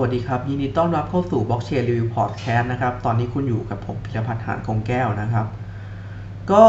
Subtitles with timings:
[0.00, 5.46] สวัสดีครับ ยินดีต้อนรับเข้าสู่ Blockchain Review Podcast นะครับ ตอนนี้คุณอยู่กับผมพิรพัฒน์หานคงแก้วนะครับ
[6.52, 6.66] ก็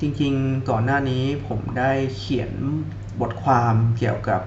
[0.00, 2.50] จริงๆก่อนหน้านี้ผมได้เขียน
[3.20, 4.40] บทความเกี่ยวกับ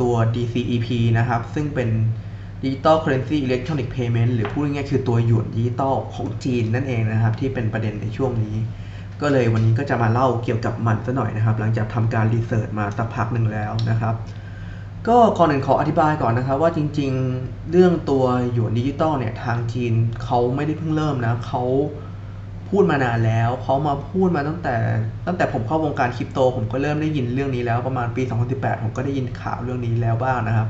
[0.00, 0.88] ตัว DCEP
[1.18, 1.88] นะครับ ซึ่งเป็น
[2.62, 8.56] Digital Currency Electronic Payment หรือพูดง่ายๆคือตัวหยวนดิจิตอลของจีนนั่นเองนะครับ ที่เป็นประเด็นในช่วงนี้
[9.20, 14.16] ก็เลยวันนี้ก็จะมาเล่าเกี่ยวกับมันซะหน่อยนะครับ หลังจากทำการรีเสิร์ชมาสักพักหนึ่งแล้วนะครับ
[15.08, 19.92] ก็ก่อนอื่นขออธิบายก่อนนะครับว่าจริงๆ เรื่องตัวหยวนดิจิตอลเนี่ยทางจีน
[20.24, 21.62] เขาไม่ได้เพิ่งเริ่มนะเขา
[22.68, 24.76] พูดมานานแล้วเขามาพูดมาตั้งแต่
[25.26, 30.68] ตั้งแต่ผมเข้าวงการคริปโต ผมก็เริ่มได้ยินเรื่องนี้แล้วประมาณปี 2018 ผมก็ได้ยินข่าวเรื่องนี้แล้วบ้างนะครับ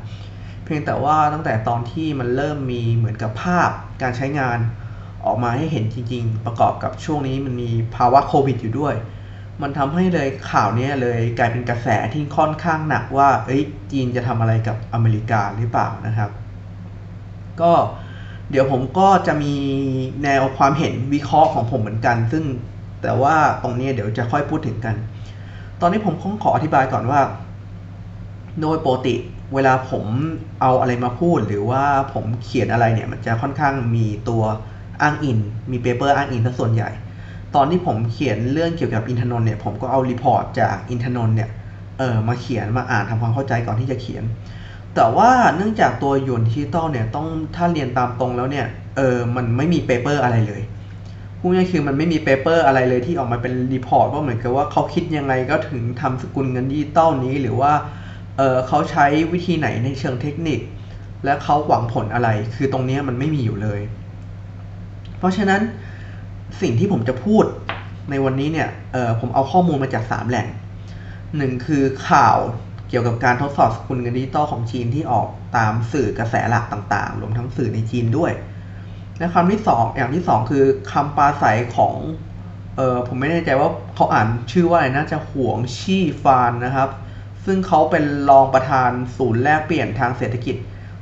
[0.65, 3.71] เพียงแต่ว่าตั้งแต่ตอนที่มันเริ่มมีเหมือนกับภาพ
[4.03, 4.59] การใช้งาน
[5.27, 8.95] ออกมาให้เห็นจริง ๆ ประกอบกับช่วงนี้มันมีภาวะโควิดอยู่ด้วย
[9.63, 16.31] มันทำให้เลยข่าวนี้เลยกลายเป็นกระแสที่ค่อนข้างหนักว่าเอ้ยจีนจะทำอะไรกับอเมริกาหรือเปล่านะครับ
[17.61, 17.73] ก็
[18.51, 19.55] เดี๋ยวผมก็จะมี
[20.25, 22.45] แนวความเห็นวิเคราะห์ของผมเหมือนกัน ซึ่ง
[23.03, 24.95] แต่ว่าตรงนี้เดี๋ยวจะค่อยพูดถึงกัน
[25.81, 27.21] ตอนนี้ผมขออธิบายก่อนว่า
[28.61, 29.15] โดยปกติ
[29.55, 30.05] เวลาผม
[30.61, 34.43] เอาอะไรมาพูดหรือว่าผมเขียนอะไรเนี่ยมันจะค่อนข้างมีตัว
[35.03, 35.39] อ้างอิง
[35.71, 36.91] มี paper อ้างอิงซะส่วนใหญ่
[37.55, 41.51] ตอนที่ผมเขียนเรื่องเกี่ยวกับอินทนนท์เนี่ยผมก็เอา report จากอินทนนท์เนี่ย
[41.99, 44.25] เออมาเขียนมาอ่านทำความเข้าใจก่อนที่จะเขียน
[44.95, 48.67] แต่ว่าเนื่องจากตัวหยวนดิจิตอลเนี่ยต้องถ้าเรียนตามตรงแล้วเนี่ย
[48.97, 50.63] เออมันไม่มี paper อะไรเลย
[51.41, 57.73] พูดง่ายคือมันไม่มี paper อะไรเลยที่ออกมาเป็น report ว่าเหมือนกับว่าเขาคิดยังไงก็ถึงทำสกุลเงินดิจิตอลนี้หรือว่า
[58.37, 60.61] เออเขาใช้วิธีไหนในเชิงเทคนิค
[61.25, 63.81] และเขาหวังผลอะไร คือตรงนี้มันไม่มีอยู่เลย
[65.19, 65.61] เพราะฉะนั้น
[66.61, 67.45] สิ่งที่ผมจะพูด
[68.11, 70.47] ในวันนี้เนี่ยเออผมเอาข้อมูลมาจาก 3 แหล่ง
[71.37, 72.37] หนึ่งคือข่าว
[72.89, 75.27] เกี่ยวกับการทดสอบสกุลเงินดิจิตอลของจีนที่ออก
[75.57, 78.33] ตามสื่อกระแสหลักต่างๆ รวมทั้งสื่อในจีนด้วย
[79.19, 81.95] และคำที่2อย่างที่2คือคำปราศัยของ
[82.77, 86.89] เออผมไม่แน่ใจว่าเขาอ่านชื่อว่าอะไรน่าจะหวงชี่ฟานนะครับ
[87.45, 90.57] ซึ่งเขาเป็นรองประธานศูนย์แลกเปลี่ยนทางเศรษฐกิจ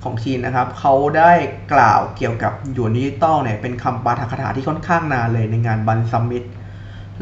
[0.05, 1.33] ของจีนนะครับเขาได้
[1.73, 6.45] กล่าวเกี่ยวกับหยวนดิจิตอลเนี่ยเป็นคำปาฐกถาที่ค่อนข้างนานเลยในงาน Bund Summit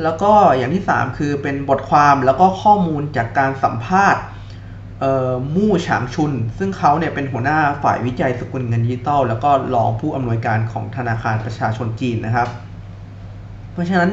[0.03, 4.23] แล้วก็อย่างที่ 3 คือเป็นบทความแล้วก็ข้อมูลจากการสัมภาษณ์
[5.57, 12.49] มู่ฉางชุน ซึ่งเขาเนี่ยเป็นหัวหน้าฝ่ายวิจัยสกุลเงินดิจิตอลแล้วก็รองผู้อำนวยการของธนาคารประชาชนจีนนะครับ
[13.73, 14.11] เพราะฉะนั้น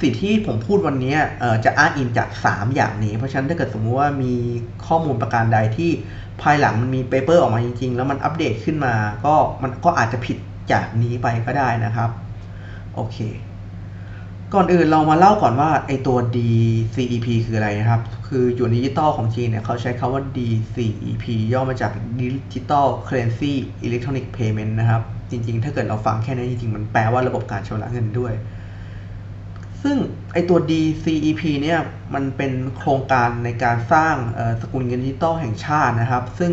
[0.00, 1.16] สิ่งที่ผมพูดวันนี้
[1.64, 4.34] จะอ้างอิงจาก 3 อย่างนี้ เพราะฉะนั้นถ้าเกิดสมมุติว่ามี
[4.86, 5.90] ข้อมูลประการใดที่
[6.42, 8.94] ภายหลังมันมี paper ออกมาจริงๆ แล้วมันอัปเดตขึ้นมา
[9.24, 10.38] ก็มันก็อาจจะผิด
[10.72, 12.10] จากนี้ไปก็ได้นะครับ
[12.94, 13.18] โอเค
[14.54, 23.52] ก่อนอื่นเรามาเล่าก่อนว่าไอตัว DCEP คืออะไรนะครับ คือหยวนดิจิตอลของจีนเนี่ยเขาใช้คำว่า DCEP ย่อมาจาก Digital Currency
[23.86, 28.32] Electronic Payment นะครับ จริงๆ ถ้าเกิดเราฟังแค่นี้จริงๆ มันแปลว่าระบบการชำระเงินด้วย
[29.82, 29.96] ซึ่ง
[30.32, 31.80] ไอตัว DCEP เนี่ย
[32.14, 34.14] มันเป็นโครงการในการสร้าง
[34.60, 36.52] สกุลเงินดิจิตอลแห่งชาตินะครับ ซึ่ง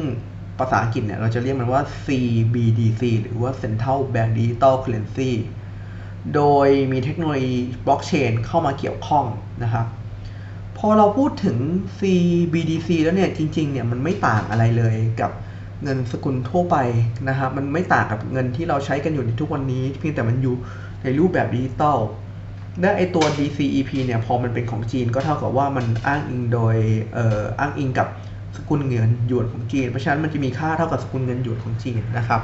[0.60, 5.32] ภาษาอังกฤษเนี่ยเราจะเรียกมันว่า CBDC หรือว่า Central Bank Digital Currency
[6.36, 7.56] โดยมีเทคโนโลยี
[7.88, 9.26] บล็อกเชนเข้ามาเกี่ยวข้อง
[9.64, 9.86] นะครับ
[10.78, 11.58] พอเราพูดถึง
[12.00, 15.32] CBDC แล้วเนี่ยจริงๆเนี่ยมันไม่ต่างอะไรเลยกับ
[15.84, 16.78] เงินสกุลทั่วไป
[17.30, 20.56] นะครับมันไม่ต่างกับเงินที่เราใช้กันอยู่ในทุกวันนี้ เพียงแต่มันอยู่
[21.04, 22.00] ในรูปแบบดิจิตอล
[22.80, 26.76] และไอตัว DCEP เนี่ยพอมันเป็นของจีนก็เท่ากับว่ามันอ้างอิงโดย
[27.14, 28.08] เอ่ออ้างอิงกับ
[28.56, 32.42] สกุลเงินหยวนของจีน เพราะฉะนั้นมันจะมีค่าเท่ากับสกุลเงินหยวนของจีนนะครับ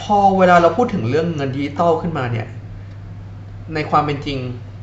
[0.00, 2.46] พอเวลาเราพูดถึงเรื่องเงินดิจิตอลขึ้นมาเนี่ย
[3.74, 4.38] ในความเป็นจริง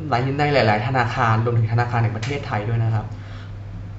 [0.09, 3.05] หลายในหลาย ๆ ธนาคารรวมถึงธนาคารในประเทศไทยด้วยนะครับ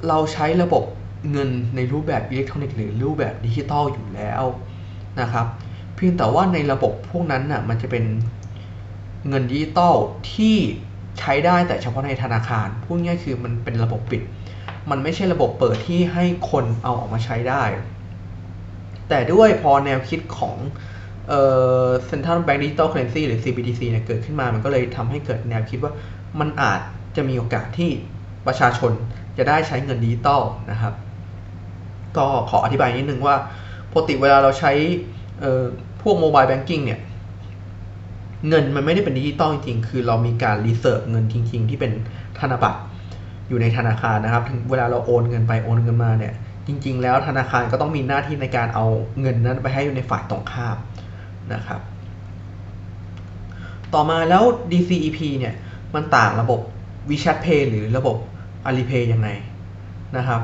[0.08, 0.84] เราใช้ระบบ
[1.32, 4.42] เงินในรูปแบบอิเล็กทรอนิกส์หรือรูปแบบดิจิตอลอยู่แล้ว
[5.20, 5.46] นะครับ
[5.94, 8.04] เพียงแต่ว่าในระบบพวกนั้นน่ะมันจะเป็น
[9.28, 9.94] เงินดิจิตอล
[10.32, 10.56] ที่
[11.18, 14.22] ใช้ได้แต่เฉพาะในธนาคารพูดง่ายคือมันเป็นระบบปิด
[14.90, 17.62] มันไม่ใช่ระบบเปิดที่ให้คนเอาออกมาใช้ได้
[19.08, 20.56] แต่ด้วยพอแนวคิดของ
[21.28, 21.42] เอ่
[21.84, 25.92] อ Central Bank Digital Currency หรือ CBDC เนี่ยเกิดขึ้นมา มันก็เลยทำให้เกิดแนวคิดว่า
[26.40, 26.80] มันอาจ
[27.16, 27.90] จะมีโอกาสที่
[28.46, 28.92] ประชาชน
[29.38, 30.94] จะได้ใช้เงินดิจิตอลนะครับ
[32.16, 33.36] ก็ขออธิบายนิดนึงว่า
[33.92, 34.72] ปกติเวลาเราใช้
[36.02, 37.00] พวก mobile banking เนี่ย
[38.48, 41.92] เงินมันไม่ได้เป็นดิจิตอลจริงๆ คือเรามีการ reserve เงินจริง ๆ ที่เป็น
[42.38, 42.80] ธนบัตร
[43.48, 46.34] อยู่ในธนาคารนะครับเวลาเราโอนเงินไปโอนเงินมาเนี่ย
[46.66, 48.86] จริง ๆ แล้วธนาคารก็ต้องมีหน้าที่ในการเอา
[49.20, 50.76] เงินนั้นไปให้อยู่ในฝ่ายตรงข้าม
[51.54, 51.80] นะครับ
[53.94, 55.54] ต่อมาแล้ว DCEP เนี่ย
[55.94, 56.60] มันต่างระบบ
[57.10, 58.16] WeChat Pay หรือระบบ
[58.68, 59.28] Alipay ยังไง
[60.16, 60.40] นะครับ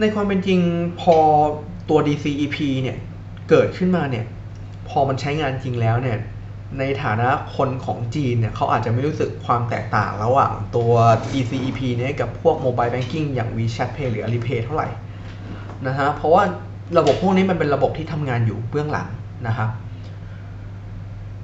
[0.00, 0.60] ในความเป็นจริง
[1.00, 1.16] พอ
[1.88, 2.96] ตัว DCEP เนี่ย
[3.48, 4.24] เกิดขึ้นมาเนี่ย
[4.88, 6.18] พอมันใช้งานจริงแล้วเนี่ย
[6.78, 10.92] ในฐานะคนของจีนเนี่ยเขาอาจจะไม่รู้สึกความแตกต่างระหว่างตัว
[11.32, 14.88] DCEP เนี่ยกับพวก Mobile Banking อย่าง WeChat Pay หรือ Alipay เท่าไหร่
[15.86, 16.42] นะฮะเพราะว่า
[16.98, 19.08] ระบบพวกนี้มันเป็นระบบที่ทำงานอยู่เบื้องหลัง
[19.46, 19.70] นะครับ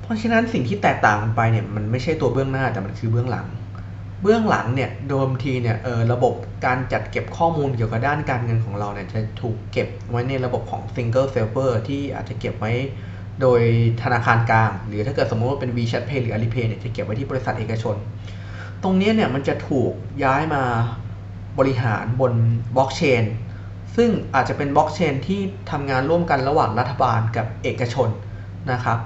[0.03, 3.47] เพราะฉะนั้นสิ่งที่แตกต่างกันไปเนี่ยมันไม่ใช่ตัวเบื้องหน้าแต่มันคือเบื้องหลัง
[4.23, 6.35] เบื้องหลังเนี่ยโดยทีเนี่ยเออระบบ
[6.67, 12.73] การจัดเก็บข้อมูลเกี่ยวกับด้านการเงินของเราเนี่ยจะถูกเก็บไว้ในระบบของ Single Server ที่อาจจะเก็บไว้
[13.41, 13.61] โดย
[14.03, 17.97] ธนาคารกลาง หรือถ้าเกิดสมมติว่าเป็น WeChat Pay หรือ Alipay เนี่ยจะเก็บไว้ที่บริษัทเอกชน
[18.83, 19.93] ตรงนี้เนี่ยมันจะถูก
[20.25, 20.63] ย้ายมา
[21.59, 22.33] บริหารบน
[22.77, 23.25] บล็อกเชน
[23.97, 25.41] ซึ่งอาจจะเป็นบล็อกเชนที่
[25.71, 28.09] ทำงานร่วมกันระหว่างรัฐบาลกับเอกชน
[28.73, 28.99] นะครับ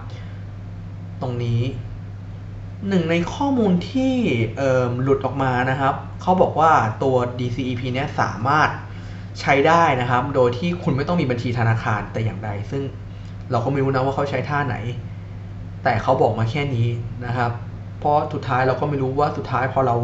[1.21, 1.61] ตรงนี้
[2.89, 4.15] หนึ่งในข้อมูลที่
[5.03, 8.71] หลุดออกมานะครับเขาบอกว่าตัว DCEP เนี่ยสามารถ
[9.41, 12.83] ใช้ได้นะครับ โดยที่คุณไม่ต้องมีบัญชีธนาคารแต่อย่างใด ซึ่ง
[13.51, 14.77] เราก็ไม่รู้นะว่าเขาใช้ท่าไหน
[15.85, 16.89] แต่เขาบอกมาแค่นี้
[17.27, 17.51] นะครับ
[17.99, 19.97] เพราะสุดท้ายเราก็ไม่รู้ว่าสุดท้ายพอเรา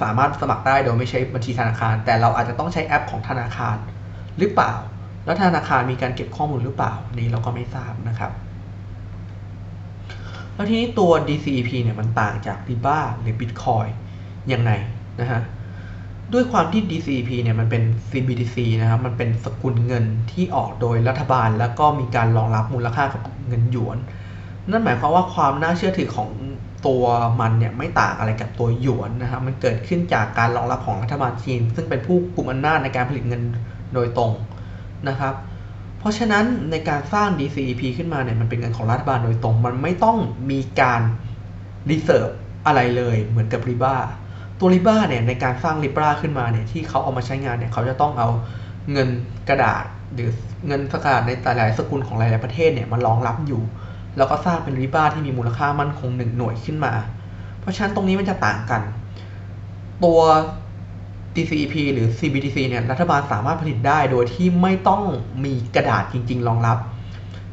[0.00, 3.76] สามารถสมัครได้โดยไม่ใช้บัญชีธนาคาร แต่เราอาจจะต้องใช้แอปของธนาคาร
[4.38, 4.74] หรือเปล่า
[5.24, 8.32] แล้วธนาคารมีการเก็บข้อมูลหรือเปล่านี่เราก็ไม่ทราบนะครับ
[10.54, 13.90] แล้วทีนี้ตัว DCEP เนี่ยมันต่างจาก Riba หรือ Bitcoin
[14.52, 14.70] ยังไง
[15.20, 15.40] นะฮะ
[16.32, 23.98] ด้วยความที่ DCP เนี่ยมันเป็น CBDC นะครับ มันเป็นสกุลเงินที่ออกโดยรัฐบาล แล้วก็มีการรองรับมูลค่ากับเงินหยวน
[24.70, 26.28] นั่นหมายความว่าความน่าเชื่อถือของ
[26.86, 27.04] ตัว
[27.40, 33.42] มันเนี่ยไม่ต่างอะไรกับตัวหยวนนะครับ มันเกิดขึ้นจากการรองรับของรัฐบาลจีน ซึ่งเป็นผู้กลุ่มอำนาจในการผลิตเงิน
[33.94, 34.32] โดยตรง
[35.08, 35.34] นะครับ
[35.98, 40.18] เพราะฉะนั้นในการสร้าง DCEP ขึ้นมาเนี่ยมันเป็นเงินของรัฐบาลโดยตรง มันไม่ต้อง
[40.50, 41.02] มีการ
[41.90, 42.28] reserve
[42.66, 43.96] อะไรเลยเหมือนกับ Libra
[44.62, 48.28] ตัว Libra เนี่ยในการสร้าง Libra ขึ้นมาเนี่ยที่เขาเอามาใช้งานเนี่ยเขาจะต้องเอา
[48.92, 49.08] เงิน
[49.48, 50.30] กระดาษหรือ
[50.66, 53.62] เงินสกัดในหลายสกุลของหลายๆประเทศเนี่ยมารองรับอยู่
[54.16, 56.92] แล้วก็สร้างเป็นริบ้าที่มีมูลค่ามั่นคงหนึ่งหน่วยขึ้นมา
[57.60, 58.82] เพราะฉะนั้นตรงนี้มันจะต่างกัน
[60.04, 60.20] ตัว
[61.34, 65.02] DCEP หรือ CBDC เนี่ยรัฐบาลสามารถผลิตได้โดยที่ไม่ต้อง
[65.44, 66.78] มีกระดาษจริง ๆ รองรับ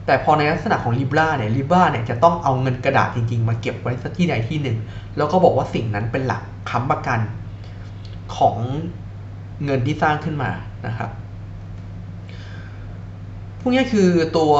[0.05, 4.77] แต่พอในลักษณะของ Libra เนี่ย Libra เนี่ยจะต้องเอาเงินกระดาษจริง ๆ มาเก็บไว้สักที่ใดที่หนึ่ง
[5.17, 7.19] แล้วก็บอกว่าสิ่งนั้นเป็นหลัก ค้ำประกัน
[8.37, 8.55] ของ
[9.65, 10.51] เงินที่สร้างขึ้นมา
[10.87, 11.09] นะครับ
[13.59, 14.53] พวกนี้คือตัว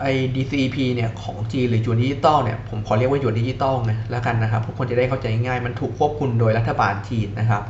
[0.00, 7.62] ไอ้ DCEP เนี่ยของจีนหรือหยวนดิจิตอลเนี่ยผมขอเรียกว่าหยวนดิจิตอลนะแล้วกันนะครับทุกคนจะได้เข้าใจง่ายมันถูกควบคุมโดยรัฐบาลจีนนะครับ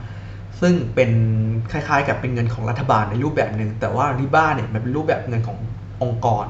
[0.60, 1.10] ซึ่งเป็น
[1.72, 5.58] คล้ายๆ กับเป็นเงินของรัฐบาลในรูปแบบหนึ่งแต่ว่า Libra เนี่ยมันเป็นรูปแบบเงินของ
[6.02, 6.46] องค์กร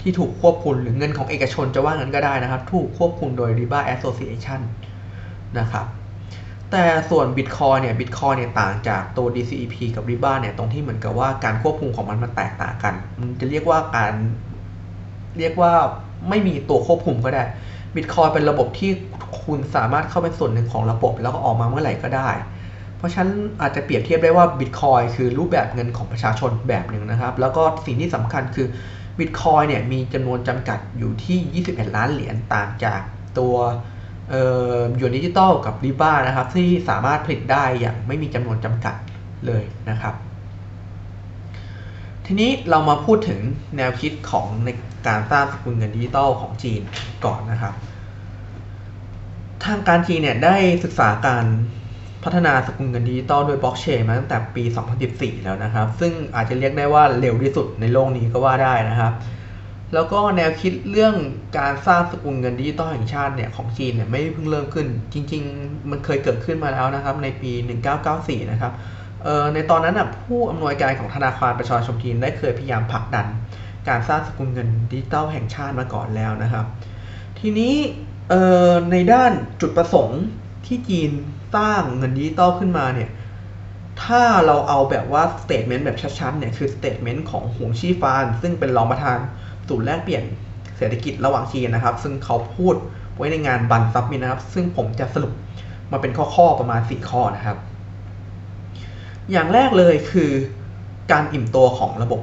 [0.00, 4.60] ที่ถูกควบคุมหรือเงินของเอกชนจะว่างั้นก็ได้นะครับ ถูกควบคุมโดย Libra Association
[5.58, 5.86] นะครับ
[6.70, 14.12] แต่ส่วน Bitcoin เนี่ย Bitcoin เนี่ยต่างจากตัว DCEP กับ Riba เนี่ยตรงที่เหมือนกับว่าการควบคุมของมันมันแตกต่างกัน มันจะเรียกว่าการ
[15.38, 15.72] เรียกว่า
[16.28, 17.42] ไม่มีตัวควบคุมก็ได้
[17.94, 18.90] Bitcoin เป็นระบบที่
[19.44, 22.30] คุณสามารถเข้าเป็นส่วนหนึ่งของระบบ แล้วก็ออกมาเมื่อไหร่ก็ได้
[22.96, 23.30] เพราะฉะนั้น
[23.60, 28.66] อาจจะเปรียบเทียบได้ว่า Bitcoin คือรูปแบบเงินของประชาชนแบบหนึ่งนะครับ แล้วก็สิ่งที่สำคัญคือ
[29.18, 33.00] Bitcoin เนี่ยมีจำนวนจำกัดอยู่ที่ 21 ล้านเหรียญต่างจาก
[33.38, 33.54] ตัว
[34.96, 38.94] หยวนดิจิตอลกับ Libra นะครับ ที่สามารถผลิตได้อย่างไม่มีจำนวนจำกัด
[39.46, 40.14] เลยนะครับ
[42.26, 43.40] ทีนี้เรามาพูดถึง
[43.76, 44.68] แนวคิดของใน
[45.06, 46.80] การสร้างสกุลเงินดิจิตอลของจีน
[47.24, 47.74] ก่อนนะครับ
[49.64, 51.46] ทางการจีนเนี่ยได้ศึกษาการ
[52.24, 54.64] พัฒนาสกุลเงินดิจิตอลโดยบล็อกเชนมาตั้งแต่ปี
[55.04, 59.12] 2014 แล้วนะครับ ซึ่งอาจจะเรียกได้ว่าเร็วที่สุดในโลกนี้ก็ว่าได้นะครับ
[59.94, 61.14] แล้วก็แนวคิดเรื่อง
[61.58, 67.52] การสร้างสกุลเงินดิจิตอลแห่งชาติเนี่ยของจีนเนี่ยไม่เพิ่งเริ่มขึ้น จริง ๆ มันเคยเกิดขึ้นมาแล้วนะครับ ในปี
[68.00, 68.72] 1994 นะครับ
[69.54, 73.26] ในตอนนั้นอะผู้อำนวยการของธนาคารประชาชนจีนได้เคยพยายามผลักดัน
[73.88, 76.64] การสร้างสกุลเงินดิจิตอลแห่งชาติมาก่อนแล้วนะครับ
[77.38, 77.74] ทีนี้
[78.90, 80.22] ในด้านจุดประสงค์
[80.66, 81.10] ที่จีน
[81.56, 83.10] สร้างเงินดิจิตอลขึ้นมาเนี่ย
[84.04, 89.18] ถ้าเราเอาแบบว่า statement แบบชัดๆเนี่ยคือ statement ของหงชี่ฟาน ซึ่งเป็นรองประธาน
[89.68, 90.24] ศูนย์แลกเปลี่ยน
[90.78, 92.74] เศรษฐกิจระหว่างจีนนะครับ ซึ่งเขาพูด
[93.16, 95.32] ไว้ในงานบันซับมินนะครับ ซึ่งผมจะสรุป
[95.92, 97.58] มาเป็นข้อๆประมาณ 4 ข้อนะครับ
[99.32, 100.30] อย่างแรกเลยคือ
[101.12, 102.20] การอิ่มตัวของระบบ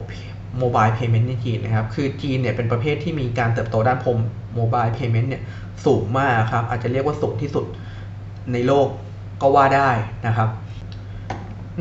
[0.58, 4.18] โมบายเพย์เมนต์ในจีนนะครับ คือจีนเนี่ยเป็นประเภทที่มีการเติบโตด้านพม
[4.56, 5.44] โมบายเพย์เมนต์เนี่ย
[5.86, 7.66] สูงมากครับ อาจจะเรียกว่าสูงที่สุด
[8.54, 8.88] ในโลก
[9.42, 9.90] ก็ว่าได้
[10.28, 10.50] นะครับ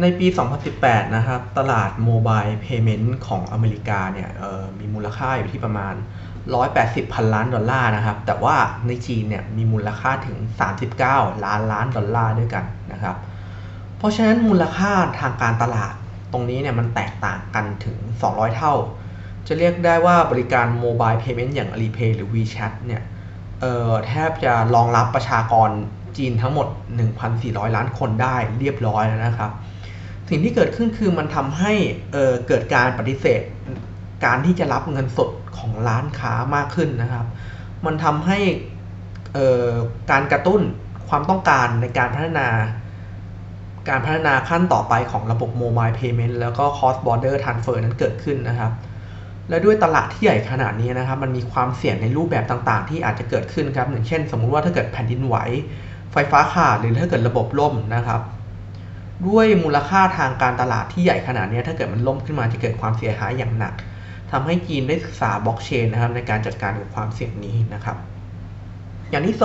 [0.00, 0.26] ในปี
[0.70, 4.28] 2018 นะครับ ตลาด mobile payment ของอเมริกาเนี่ย
[4.78, 5.94] มีมูลค่าอยู่ที่ประมาณ
[6.54, 10.36] 180 พันล้านดอลลาร์นะครับ แต่ว่าในจีนเนี่ยมีมูลค่าถึง
[10.90, 13.16] 39 ล้านล้านดอลลาร์ด้วยกันนะครับ
[13.98, 15.94] เพราะฉะนั้นมูลค่าทางการตลาด
[16.32, 17.96] ตรงนี้เนี่ยมันแตกต่างกันถึง
[18.28, 18.74] 200 เท่า
[19.46, 23.02] จะเรียกได้ว่าบริการ mobile payment อย่าง Alipay หรือ WeChat เนี่ย
[24.06, 25.70] แทบจะรองรับประชากร
[26.16, 26.66] จีนทั้งหมด
[27.22, 29.50] 1,400 ล้านคนได้เรียบร้อยแล้วนะครับ
[30.28, 31.72] สิ่งที่เกิดขึ้นคือมันทำให้
[32.12, 33.40] เเกิดการปฏิเสธ
[34.24, 37.26] การที่จะรับเงินสดของร้านค้ามากขึ้นนะครับ
[37.86, 38.38] มันทำให้
[40.10, 40.60] การกระตุ้น
[41.08, 42.48] ความต้องการในการพัฒนา
[43.88, 48.72] การพัฒนาขั้นต่อไปของระบบ Mobile Payment แล้วก็ Cross Border Transfer นั้นเกิดขึ้นนะครับ
[49.48, 55.36] และด้วยตลาดที่ใหญ่ขนาดนี้นะครับ มันมีความเสี่ยงในรูปแบบต่างๆ ที่อาจจะเกิดขึ้นครับอย่างเช่น สมมุติว่าถ้าเกิดแผ่นดินไหว
[56.12, 58.20] ไฟฟ้าขาดหรือถ้าเกิดระบบล่มนะครับ
[59.28, 63.74] ด้วยมูลค่าทางการตลาดที่ใหญ่ขนาดนี้ถ้าเกิดมันล่มขึ้นมาจะเกิดความเสียหายอย่างหนัก
[64.32, 67.96] ทำให้จีนได้ศึกษาบล็อกเชนนะครับในการจัดการกับความเสี่ยงนี้นะครับ
[69.10, 69.36] อย่างที่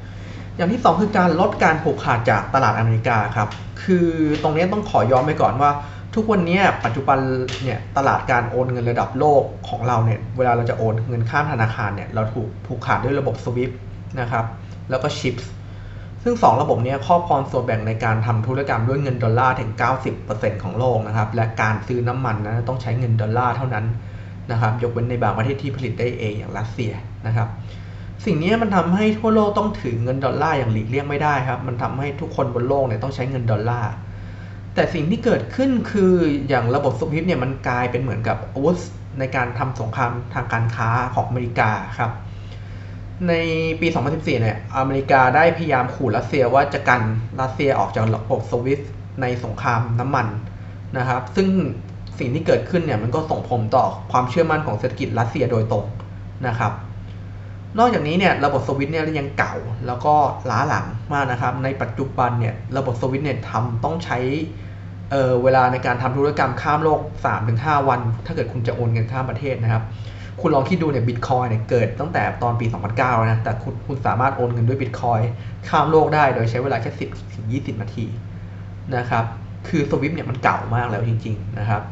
[0.00, 3.48] 2อย่างที่ 2 คือการลดการผูกขาดจากตลาดอเมริกาครับ
[3.82, 4.08] คือ
[4.42, 5.70] ตรงนี้ต้องขอย้อนไปก่อนว่า
[6.14, 7.18] ทุกวันนี้ปัจจุบัน
[7.62, 13.72] เนี่ยตลาดการโอนเงินระดับโลกของเราเนี่ยเวลาเราจะโอนเงินข้ามธนาคารเนี่ยเราถูกผูกขาดด้วยระบบ SWIFT
[14.20, 14.44] นะครับ
[14.90, 15.44] แล้วก็ CHIPS
[16.24, 19.70] ซึ่ง 2 ระบบนี้ครอบครองส่วนแบ่งในการทำธุรกรรมด้วยเงินดอลลาร์ถึง
[20.16, 23.86] 90%ของโลกนะครับ และการซื้อน้ำมันนะต้องใช้เงินดอลลาร์เท่านั้น
[24.50, 26.92] นะครับ ยกเว้นในบางประเทศที่ผลิตได้เองอย่างรัสเซีย
[27.26, 27.48] นะครับ
[28.24, 33.92] สิ่งนี้มันทำให้ทั่วโลกต้องถือเงินดอลลาร์อย่างหลีกเลี่ยงไม่ได้ครับ มันทำให้ทุกคนบนโลกเนี่ยต้องใช้เงินดอลลาร์
[34.74, 36.12] แต่สิ่งที่เกิดขึ้นคือ
[36.48, 38.76] อย่างระบบสวิฟเนี่ยมันกลายเป็นเหมือนกับอาวุธ
[39.18, 42.10] ในการทำสงครามทางการค้าของอเมริกาครับ
[43.28, 43.34] ใน
[43.80, 47.02] ปี 2014 เนี่ย อเมริกาได้พยายามขู่รัสเซียว่าจะกัน
[47.40, 48.80] รัสเซียออกจากระบบสวิฟ
[49.20, 50.26] ในสงครามน้ำมัน
[50.98, 51.48] นะครับ ซึ่ง
[52.18, 55.84] สิ่งที่เกิดขึ้นเนี่ยมันก็ส่งผลต่อความเชื่อมั่นของเศรษฐกิจรัสเซียโดยตรง
[56.46, 56.72] นะครับ
[57.78, 59.54] นอกจากนี้เนี่ยระบบสวิตเนี่ยยังเก่า
[59.86, 60.14] แล้วก็
[60.50, 64.18] ล้าหลังมากนะครับ ในปัจจุบันเนี่ยระบบสวิตเนี่ยทำต้องใช้
[65.10, 67.00] เเวลาในการทำธุรกรรมข้ามโลก
[67.44, 69.82] 3-5 วัน ถ้าเกิดคุณจะโอนเงินข้ามประเทศนะครับ
[70.40, 72.66] คุณลองคิดดูเนี่ยบิตคอยเนี่ยเกิดตั้งแต่ตอนปี
[72.98, 75.20] 2009นะ แต่คุณคุณสามารถโอนเงินด้วยบิตคอย
[75.68, 78.06] ข้ามโลกได้โดยใช้เวลาแค่ 10ถึง20 นาที
[78.96, 79.24] นะครับ
[79.68, 81.82] คือสวิฟเนี่ยมันเก่ามากแล้วจริง ๆ นะครับ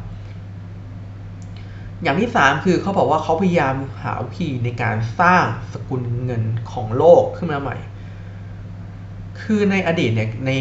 [2.03, 7.77] อย่างที่ 3 คือเขาบอกว่าเขาพยายามหาวิธีในการสร้างสกุลเงินของโลกขึ้นมาใหม่
[9.41, 10.51] คือในอดีตเนี่ยใน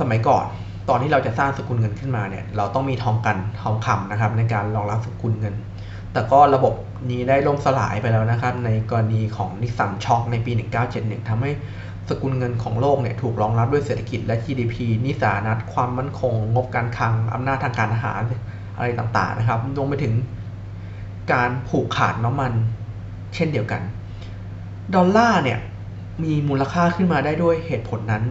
[0.00, 0.44] สมัยก่อน
[0.88, 5.54] ตอนที่เราจะสร้างสกุลเงินขึ้นมาเนี่ย เราต้องมีทองกันทองคำนะครับ ในการรองรับสกุลเงิน
[6.14, 6.74] แต่ก็ระบบ
[7.10, 10.52] นี้ได้ล่มสลายไปแล้วนะครับ ในกรณีของนิสสันช็อคในปี
[10.90, 11.50] 1971ทำให้
[12.08, 18.20] สกุลเงินของโลกเนี่ยถูกรองรับด้วยเศรษฐกิจและ GDP นิสานัตความมั่นคง งบการคลังอำนาจทางการทหาร
[18.76, 20.14] อะไรต่างๆนะครับรวมไปถึง
[21.32, 22.52] การผูกขาดน้ำมัน
[23.34, 23.82] เช่นเดียวกัน
[24.94, 25.58] ดอลลาร์เนี่ย
[26.24, 28.24] มีมูลค่าขึ้นมาได้ด้วยเหตุผลนั้น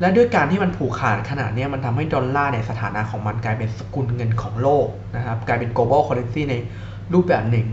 [0.00, 4.86] และด้วยการที่มันผูกขาดขนาดนี้มันทำให้ดอลลาร์เนี่ยสถานะของมันกลายเป็นสกุลเงินของโลก
[5.16, 6.54] นะครับกลายเป็น global currency ใน
[7.12, 7.68] รูปแบบหนึ่ง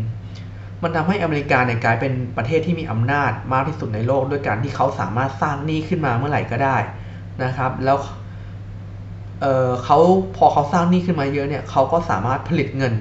[0.83, 6.77] มันทำให้อเมริกาเนี่ยกลายเป็นประเทศที่มีอำนาจมากที่สุดในโลก ด้วยการที่เขาสามารถสร้างหนี้ขึ้นมาเมื่อไหร่ก็ได้
[7.43, 7.97] นะครับแล้ว
[9.41, 9.99] เเขา
[10.35, 12.93] พอเขาสร้างหนี้ขึ้นมาเยอะเนี่ยเขาก็สามารถผลิตเงิน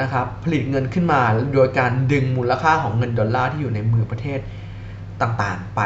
[0.00, 1.20] นะครับผลิตเงินขึ้นมา
[1.54, 4.40] โดยการดึงมูลค่าของเงินดอลลาร์ที่อยู่ในมือประเทศ
[5.20, 5.82] ต่างๆไป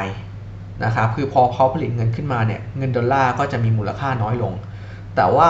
[0.85, 4.52] นะครับคือพอเขาผลิตเงินขึ้นมาเนี่ยเงินดอลลาร์ก็จะมีมูลค่าน้อยลง
[5.16, 5.47] แต่ว่า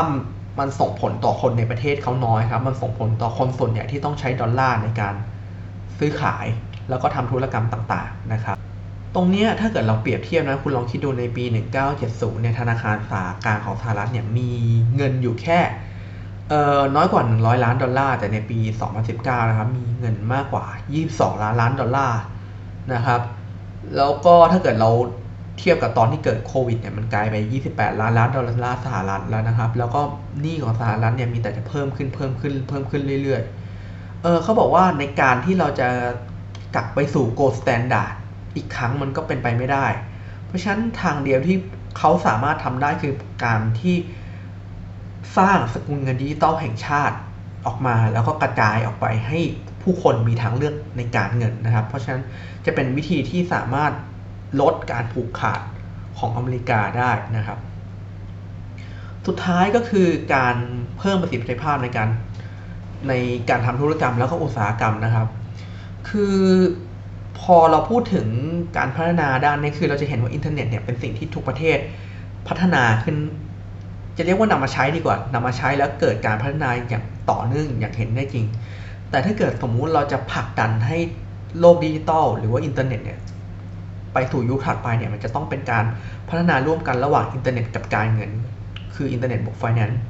[0.59, 5.15] มันส่งผลต่อคนในประเทศเขาน้อยครับ มันส่งผลต่อคนส่วนใหญ่ที่ต้องใช้ดอลลาร์ในการ
[5.99, 6.47] ซื้อขาย
[6.89, 8.57] แล้วก็ทำธุรกรรมต่างๆนะครับ
[9.15, 11.45] ตรงนี้ถ้าเกิดเราเปรียบเทียบนะคุณลองคิดดูในปี
[11.93, 14.51] 1970เนี่ยธนาคารสากลาของสหรัฐเนี่ยมี
[14.97, 15.61] เงินอยู่แค่
[16.49, 18.59] เอ่อน้อยกว่า 100 ล้านดอลลาร์แต่ในปี
[19.05, 20.65] 2019 นะครับมีเงินมากกว่า
[21.05, 22.21] 22 ล้านล้านดอลลาร์
[22.95, 23.21] นะครับ
[23.97, 24.91] แล้วก็ถ้าเกิดเรา
[25.59, 27.37] เทียบกับตอนที่เกิดโควิดเนี่ยมันกลายไป
[27.71, 30.01] 28 ล้านล้านดอลลาร์สหรัฐแล้วนะครับ แล้วก็
[30.41, 35.89] หนี้ของสหรัฐเนี่ยมีแต่จะเพิ่มขึ้นเพิ่มขึ้นเพิ่มขึ้นเรื่อยๆ เออเขาบอกว่าในการที่เราจะ
[36.75, 38.11] กลับไปสู่ gold standard
[38.57, 39.87] อีกครั้งมันก็เป็นไปไม่ได้
[40.47, 41.57] เพราะฉะนั้นทางเดียวที่
[41.99, 43.15] เขาสามารถทำได้คือ
[43.45, 43.97] การที่
[45.39, 47.17] สร้างสกุลเงินดิจิตอลแห่งชาติ
[47.67, 49.41] ออกมาแล้วก็กระจายออกไปให้
[49.87, 52.23] ผู้คนมีทางเลือกในการเงินนะครับ เพราะฉะนั้น
[52.67, 53.93] จะเป็นวิธีที่สามารถ
[54.61, 55.61] ลดการผูกขาด
[56.19, 57.59] ของอเมริกาได้นะครับ
[59.27, 60.57] สุดท้ายก็คือการ
[60.99, 62.09] เพิ่มประสิทธิภาพในการ
[63.09, 63.13] ใน
[63.51, 65.29] การทำธุรกรรมแล้วก็อุตสาหกรรมนะครับ
[66.09, 66.39] คือ
[67.41, 68.29] พอเราพูดถึง
[68.77, 71.79] การพัฒนาด้านนี้คือเราจะเห็นว่าอินเทอร์เน็ตเนี่ยเป็นสิ่งที่ทุกประเทศ
[72.49, 73.17] พัฒนาขึ้น
[74.17, 78.47] จะเรียกว่านำมาใช้ดีกว่านำมาใช้แล้วเกิดการพัฒนาอย่างต่อเนื่องอย่างเห็นได้จริง
[79.11, 80.99] แต่ถ้าเกิดสมมุติเราจะผลักดันให้
[81.61, 83.19] โลกดิจิตอลหรือว่าอินเทอร์เน็ตเนี่ย
[84.13, 85.85] ไปสู่ยุคถัดไปเนี่ยมันจะต้องเป็นการ
[86.29, 88.31] พัฒนาร่วมกันระหว่างอินเทอร์เน็ตกับการเงิน
[88.95, 90.01] คืออินเทอร์เน็ตบวกไฟแนนซ์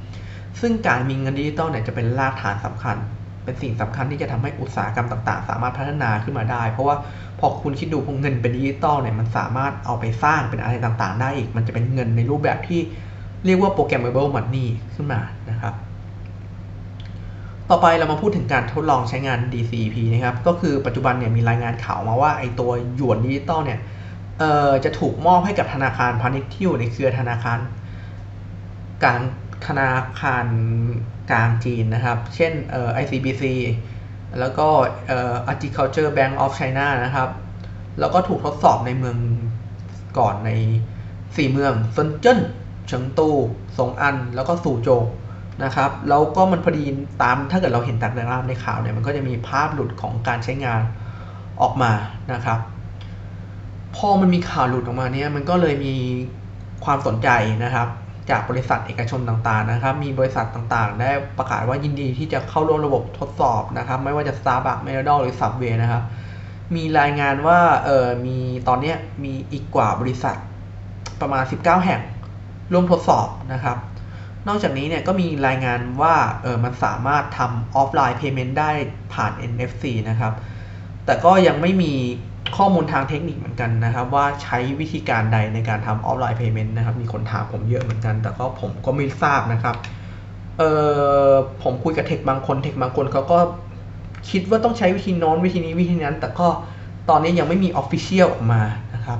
[0.60, 2.96] ซึ่งการมีเงินดิจิตอลเนี่ยจะเป็นรากฐานสำคัญ
[3.44, 6.96] เป็นสิ่งสำคัญที่จะทำให้อุตสาหกรรมต่าง ๆ สามารถพัฒนาขึ้นมาได้ เพราะว่า
[7.40, 12.80] พอคุณคิดดูพอเงินเป็นดิจิตอลเนี่ยมันสามารถเอาไปสร้างเป็นอะไรต่างๆ ได้อีก มันจะเป็นเงินในรูปแบบที่
[13.44, 15.20] เรียกว่า programmable money ขึ้นมา
[17.70, 23.80] ต่อไปเรามาพูดถึงการทดลองใช้งาน DCEP นะครับ ก็คือปัจจุบันเนี่ยมีรายงานข่าวมาว่าไอตัวหยวนดิจิตอลเนี่ย
[24.38, 27.58] เอ่อจะถูกมอบให้กับธนาคารพาณิชย์ที่อยู่ในเครือธนาคาร
[29.02, 29.20] กลาง
[29.66, 30.46] ธนาคาร
[31.30, 33.44] กลางจีนนะครับ เช่นเอ่อ ICBC
[34.38, 34.68] แล้วก็
[35.08, 37.28] เอ่อ Agriculture Bank of China นะครับ
[38.00, 39.16] แล้วก็ถูกทดสอบในเมือง
[40.18, 40.50] ก่อนใน
[41.04, 42.40] 4 เมืองเซินเจิ้น
[42.86, 43.28] เฉิงตู
[43.78, 45.02] สงอัน แล้วก็สู่โจว
[45.64, 46.84] นะครับแล้วก็มันพอดี
[47.22, 50.82] ตามถ้าเกิดเราเห็นจากในรามในข่าวเนี่ยมันก็จะมีภาพหลุดของการใช้งาน
[51.62, 51.92] ออกมา
[52.32, 52.58] นะครับ
[53.96, 55.94] พอมันมีข่าวหลุดออกมาเนี่ยมันก็เลยมี
[56.84, 57.28] ความสนใจ
[57.64, 57.88] นะครับ
[58.30, 65.74] จากบริษัทเอกชนต่างๆนะครับ มีบริษัทต่างๆ ได้ประกาศว่ายินดีที่จะเข้าร่วมระบบทดสอบนะครับ ไม่ว่าจะ Starbucks m c d o n a l d หรือ Subway
[65.82, 66.02] นะครับ
[66.74, 68.94] มีรายงานว่าเออมีตอนนี้
[69.24, 70.36] มีอีกกว่าบริษัท
[71.20, 72.00] ประมาณ 19 แห่ง
[72.72, 73.76] ร่วมทดสอบนะครับ
[74.48, 78.70] นอกจากนี้เนี่ยก็มีรายงานว่าเออมันสามารถทำออฟไลน์เพย์เมนต์ได้
[79.14, 80.32] ผ่าน NFC นะครับ
[81.06, 81.92] แต่ก็ยังไม่มี
[82.56, 89.76] ข้อมูลทางเทคนิคเหมือนกันนะครับ ว่าใช้วิธีการใดในการทำ offline payment นะครับ มีคนถามผมเยอะเหมือนกัน แต่ก็ผมก็ไม่ทราบนะครับ
[90.58, 90.62] เอ
[91.28, 91.30] อ
[91.62, 93.38] ผมคุยกับ tech บางคน tech บางคนเขาก็
[94.30, 96.48] คิดว่าต้องใช้วิธีโน้นวิธีนี้วิธีนั้น แต่ก็
[97.08, 98.62] ตอนนี้ยังไม่มี official ออกมา
[98.94, 99.18] นะครับ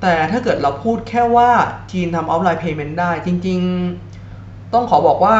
[0.00, 1.50] แต่ถ้าเกิดเราพูดแค่ว่า
[1.92, 4.09] จีนทำ offline payment ได้จริง ๆ
[4.74, 5.36] ต้องขอบอกว่า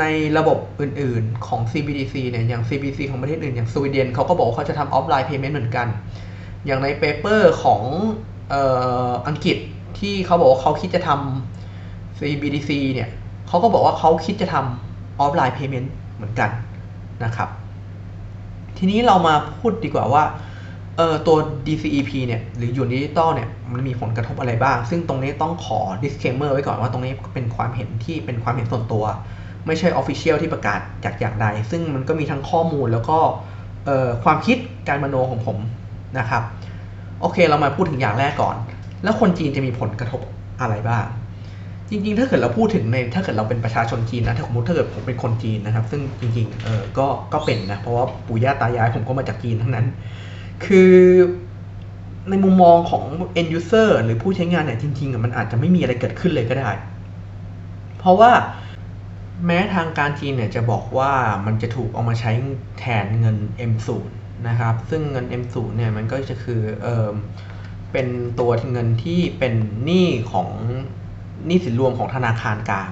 [0.00, 0.04] ใน
[0.38, 5.86] ระบบอื่นๆของ CBDC เนี่ยอย่าง CBDC ของประเทศอื่น อย่างสวีเดนเขาก็บอกว่าเขาจะทำ offline payment เหมือนกัน
[6.66, 7.82] อย่างใน paper ของ
[8.50, 8.62] เอ่
[9.08, 9.56] ออังกฤษ
[9.98, 13.08] ที่เขาบอกว่าเขาคิดจะทำ CBDC เนี่ย
[13.48, 16.50] เขาก็บอกว่าเขาคิดจะทำ offline payment เหมือนกัน
[17.24, 17.48] นะครับ
[18.78, 20.22] ทีนี้เรามาพูดดีกว่าว่า
[20.98, 29.04] เออตัว DCEP เนี่ยหรือหยวนดิจิตอลเนี่ยมันมีผลกระทบอะไรบ้าง ซึ่งตรงนี้ต้องขอ disclaimer ไว้ก่อนว่าตรงนี้เป็นความเห็นที่เป็นความเห็นส่วนตัว
[29.66, 33.18] ไม่ใช่ official ที่ประกาศจากอย่างใด ซึ่งมันก็มีทั้งข้อมูลแล้วก็
[33.86, 34.56] เอ่อความคิด
[34.88, 35.58] การมโนของผม
[36.18, 36.42] นะครับ
[37.20, 38.56] โอเคเรามาพูดถึงอย่างแรกก่อน
[39.02, 40.20] แล้วคนจีนจะมีผลกระทบ
[40.60, 41.04] อะไรบ้าง
[41.90, 49.86] จริงๆ ถ้าเกิดเราพูดถึงในถ้าเกิดเราเป็นประชาชนจีนนะถ้าสมมติถ้าเกิดผมเป็นคนจีนนะครับ ซึ่งจริงๆเออก็ก็เป็นนะเพราะว่าปู่ย่าตายายผมก็มาจากจีนทั้งนั้น
[50.64, 50.92] คือ
[52.30, 53.04] ในมุมมองของ
[53.40, 56.70] end user หรือผู้ใช้งานเนี่ยจริงๆมันอาจจะไม่มีอะไรเกิดขึ้นเลยก็ได้
[57.98, 58.32] เพราะว่า
[59.46, 61.12] แม้ทางการจีนเนี่ยจะบอกว่า
[61.46, 62.32] มันจะถูกเอามาใช้
[62.78, 63.36] แทนเงิน
[63.70, 63.88] M0
[64.48, 67.08] นะครับ ซึ่งเงิน M0 เนี่ยมันก็จะคือเออ
[67.92, 68.08] เป็น
[68.40, 70.48] ตัวเงินที่เป็นหนี้ของ
[71.46, 72.90] หนี้สินรวมของธนาคารกลาง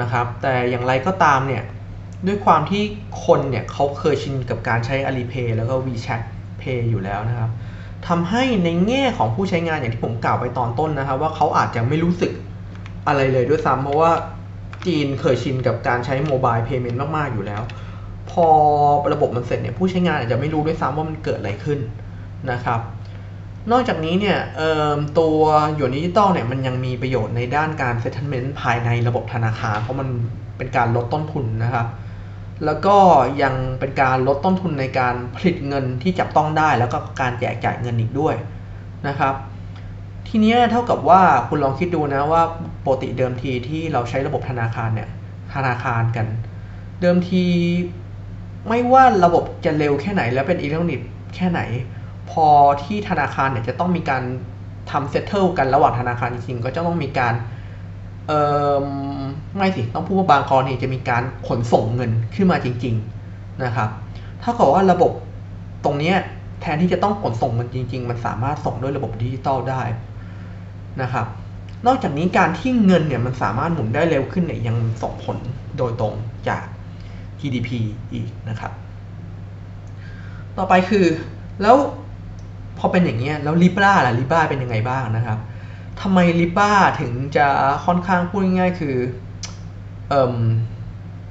[0.00, 1.64] นะครับ แต่อย่างไรก็ตามเนี่ย
[2.26, 2.82] ด้วยความที่
[3.24, 6.20] คนเนี่ยเขาเคยชินกับการใช้ Alipay แล้วก็ WeChat
[6.60, 7.50] Pay อยู่แล้วนะครับ
[8.08, 12.32] ทำให้ในแง่ของผู้ใช้งานอย่างที่ผมกล่าวไปตอนต้นนะครับ ว่าเขาอาจจะไม่รู้สึก
[13.08, 14.12] อะไรเลยด้วยซ้ำเพราะว่า
[14.86, 17.62] จีนเคยชินกับการใช้ mobile payment มาก ๆ อยู่แล้ว
[18.30, 18.46] พอ
[19.12, 21.78] ระบบมันเสร็จเนี่ยผู้ใช้งานอาจจะไม่รู้ด้วยซ้ำว่ามันเกิดอะไรขึ้น
[22.50, 22.80] นะครับ
[23.72, 24.38] นอกจากนี้เนี่ย
[25.18, 25.38] ตัว
[25.74, 30.08] หยวนดิจิตอลเนี่ยมันยังมีประโยชน์ในด้านการ settlement ภายในระบบธนาคาร เพราะมัน
[30.56, 31.86] เป็นการลดต้นทุนนะครับ
[32.64, 32.96] แล้วก็
[33.42, 38.34] ยังเป็นการลดต้นทุนในการผลิตเงินที่จับต้องได้ แล้วก็การแจกจ่ายเงินอีกด้วย
[39.08, 39.34] นะครับ
[40.28, 42.42] ทีนี้เท่ากับว่าคุณลองคิดดูนะว่า
[42.84, 45.08] ปกติเดิมทีที่เราใช้ระบบธนาคารเนี่ย
[45.54, 46.26] ธนาคารกัน
[47.00, 47.44] เดิมที
[48.68, 51.60] ไม่ว่าระบบจะเร็วแค่ไหน และเป็นอิเล็กทรอนิกส์แค่ไหน
[52.30, 52.46] พอ
[52.84, 54.22] ที่ธนาคารเนี่ยจะต้องมีการ
[54.90, 57.34] ทำ settle กันระหว่างธนาคารจริงๆก็จะต้องมีการ
[58.28, 58.32] เอ
[58.74, 58.84] อ
[59.56, 62.94] ไม่สิต้องพูดว่าบางกรณีจะมีการขนส่งเงินขึ้นมาจริง
[63.28, 63.88] ๆนะครับ
[64.42, 65.12] ถ้าเกิดว่าระบบ
[65.84, 66.12] ตรงนี้
[66.60, 69.82] แทนที่จะต้องขนส่งมันจริง ๆ มันสามารถส่งด้วยระบบดิจิตอลได้
[71.02, 71.26] นะครับ
[71.86, 75.36] นอกจากนี้การที่เงินเนี่ยมันสามารถหมุนได้เร็วขึ้นเนี่ยยังส่งผล
[75.78, 76.14] โดยตรง
[76.48, 76.62] จาก
[77.40, 77.70] GDP
[78.12, 78.72] อีกนะครับ
[80.56, 81.04] ต่อไปคือ
[81.62, 81.76] แล้ว
[82.78, 85.38] พอเป็นอย่างนี้แล้วลิบราล่ะลิบราเป็นยังไงบ้างนะครับ
[86.00, 87.46] ทำไมลิบราถึงจะ
[87.86, 88.96] ค่อนข้างพูดง่ายๆคือ
[90.08, 90.34] เอ่ม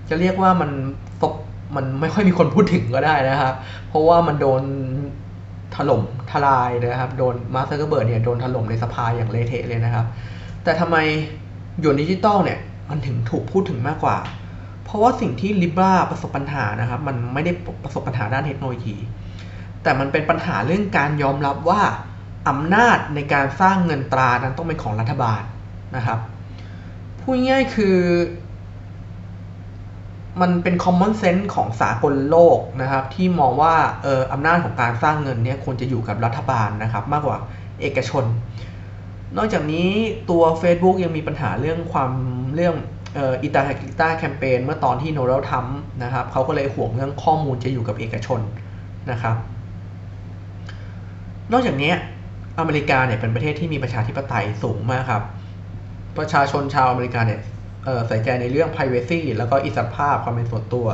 [0.09, 0.71] จะเรียกว่ามัน
[1.23, 1.33] ตบ
[1.75, 3.53] มันไม่ค่อยมีคนพูดถึงก็ได้นะครับ
[3.89, 4.63] เพราะว่ามันโดน
[5.75, 10.05] ถล่มทลายนะครับ โดน Mark Zuckerberg เนี่ยโดนถล่มในสภาอย่างเละเทะเลยนะครับ
[10.63, 10.97] แต่ทำไม
[11.79, 14.17] หยวนดิจิตอลเนี่ยมันถึงถูกพูดถึงมากกว่า
[14.83, 17.51] เพราะว่าสิ่งที่ Libra ประสบปัญหานะครับ มันไม่ได้
[17.83, 18.95] ประสบปัญหาด้านเทคโนโลยี
[19.83, 21.81] แต่มันเป็นปัญหาเรื่องการยอมรับว่า
[22.47, 25.41] อำนาจในการสร้างเงินตรานั้นต้องเป็นของรัฐบาล
[25.95, 26.19] นะครับ
[27.19, 27.97] พูดง่ายคือ
[30.41, 37.37] มันเป็น common sense ของสากลโลกนะครับ ที่มองว่าเอออำนาจของการสร้างเงินเนี่ยควรจะอยู่กับรัฐบาลนะครับ มากกว่า
[37.81, 38.25] เอกชน
[39.37, 39.89] นอกจากนี้
[40.29, 42.11] ตัว Facebook ยังมีปัญหาเรื่องความ
[42.55, 42.75] เรื่อง
[43.43, 48.39] อิตาฮกิต้าแคมเปญเมื่อตอนที่โนเรลทำนะครับเขาก็เลยห่วงเรื่องข้อมูลจะอยู่กับเอกชน
[49.11, 49.35] นะครับ
[51.51, 51.93] นอกจากนี้
[52.59, 55.23] อเมริกาเนี่ยเป็นประเทศที่มีประชาธิปไตยสูงมากครับ
[56.17, 57.41] ประชาชนชาวอเมริกาเนี่ย
[58.07, 60.87] ใส่ใจในเรื่อง privacy แล้วก็อิสรภาพความเป็นส่วนตัว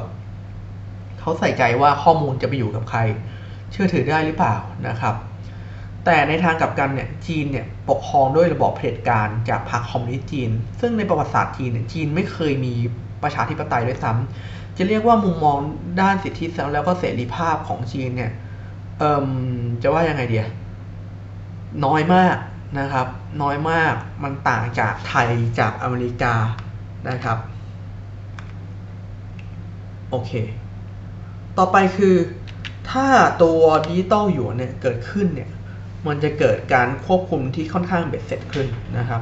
[1.20, 3.00] เขาใส่ใจว่าข้อมูลจะไปอยู่กับใคร
[3.72, 4.56] เชื่อถือได้หรือเปล่า
[4.88, 5.16] นะครับ
[6.06, 10.50] แต่ในทางกลับกันเนี่ยจีนเนี่ยปกครองด้วยระบอบเผด็จการจากพรรคคอมมิวนิสต์จีน
[10.82, 12.74] ซึ่งในประวัติศาสตร์จีนเนี่ยจีนไม่เคยมี
[13.24, 15.58] ประชาธิปไตยด้วยซ้ำจะเรียกว่ามุมมอง
[16.02, 18.32] ด้านสิทธิแล้วก็เสรีภาพของจีนเนี่ย
[19.00, 19.28] เอ่ม
[19.84, 20.46] จะว่ายังไงเดีย
[21.86, 22.36] น้อยมาก
[22.80, 23.08] นะครับ
[23.42, 26.34] น้อยมากมันต่างจากไทยจากอเมริกา
[27.10, 27.38] นะครับ
[30.10, 30.32] โอเค
[31.58, 32.16] ต่อไปคือ
[32.92, 33.08] ถ้า
[33.44, 35.50] ตัวดิจิตอลหยวนเนี่ยเกิดขึ้นเนี่ย
[36.08, 39.22] มันจะเกิดการควบคุมที่ค่อนข้างเบ็ดเสร็จขึ้นนะครับ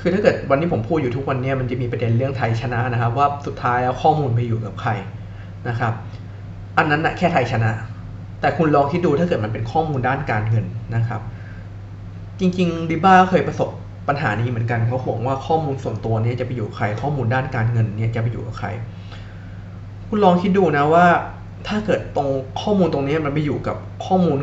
[0.00, 4.90] คือถ้าเกิดวันนี้ผมพูดอยู่ทุกวันนี้มันจะมีประเด็นเรื่องไทยชนะนะครับ ว่าสุดท้ายแล้วข้อมูลไปอยู่กับใคร
[5.68, 5.92] นะครับ
[6.78, 7.70] อันนั้นนะแค่ไทยชนะ
[8.40, 11.20] แต่คุณลองคิดดูถ้าเกิดมันเป็นข้อมูลด้านการเงินนะครับ
[12.40, 13.68] จริงๆดิบ้าเคยประสบ
[14.08, 18.68] ปัญหานี้เหมือนกันเขาห่วงว่าข้อมูลส่วนตัวนี้จะไปอยู่ใคร ข้อมูลด้านการเงินเนี่ยจะไปอยู่กับใคร
[20.08, 21.06] คุณลองคิดดูนะว่า
[21.68, 22.28] ถ้าเกิดตรง
[22.62, 24.38] ข้อมูลตรงนี้มันไปอยู่กับข้อมูล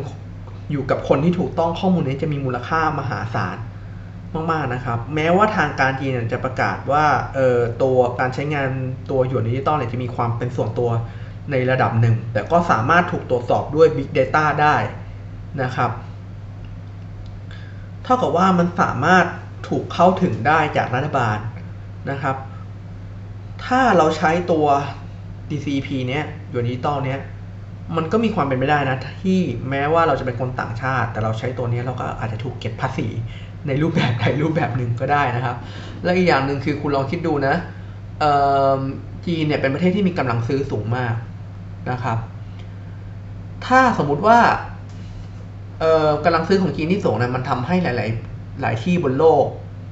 [0.72, 3.56] อยู่กับคนที่ถูกต้องข้อมูลนี้จะมีมูลค่ามหาศาล
[4.50, 8.68] มากๆนะครับ แม้ว่าทางการจีนจะประกาศว่าเออตัวการใช้งาน
[9.10, 10.90] ตัวหยวนดิจิตอลเนี่ยจะมีความเป็นส่วนตัว
[11.50, 14.76] ในระดับหนึ่ง แต่ก็สามารถถูกตรวจสอบด้วย Big Data ได้
[15.62, 15.90] นะครับ
[18.04, 19.24] เท่ากับว่ามันสามารถ
[19.68, 21.38] ถูกเข้าถึงได้จากรัฐบาล
[22.10, 22.36] นะครับ
[23.64, 24.66] ถ้าเราใช้ตัว
[25.50, 27.20] DCP เนี้ยยวนดิจิตอลเนี้ย
[27.96, 29.38] มันก็มีความเป็นไปได้นะ ที่
[29.70, 33.08] แม้ว่าเราจะเป็นคนต่างชาติ แต่เราใช้ตัวนี้เราก็อาจจะถูกเก็บภาษี
[33.66, 35.56] ในรูปแบบใดรูปแบบหนึ่งก็ได้นะครับ
[36.04, 37.54] และอีกอย่างหนึ่งคือคุณลองคิดดูนะ
[39.26, 41.14] จีนเนี่ยเป็นประเทศที่มีกำลังซื้อสูงมาก
[41.90, 42.18] นะครับ
[43.66, 44.38] ถ้าสมมุติว่า
[46.24, 49.44] กำลังซื้อของจีนที่สูงนะมันทำให้หลาย ๆ หลายที่บนโลก